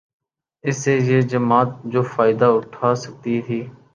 [0.63, 3.61] اس سے یہ جماعت جو فائدہ اٹھا سکتی تھی